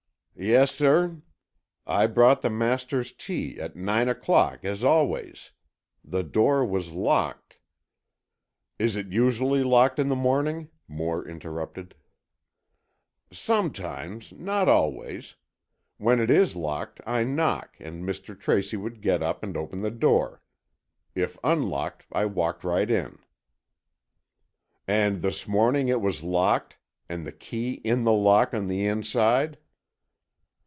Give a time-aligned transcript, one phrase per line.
[0.43, 1.21] "Yes, sir,
[1.85, 5.51] I brought the master's tea at nine o'clock, as always.
[6.03, 7.59] The door was locked——"
[8.79, 11.93] "Is it usually locked in the morning?" Moore interrupted.
[13.31, 15.35] "Sometimes, not always.
[15.97, 18.35] When it is locked, I knock and Mr.
[18.39, 20.41] Tracy would get up and open the door.
[21.13, 23.19] If unlocked, I walked right in."
[24.87, 26.77] "And this morning it was locked,
[27.07, 29.59] and the key in the lock on the inside?"